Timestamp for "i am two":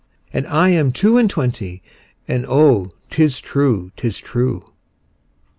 0.47-1.17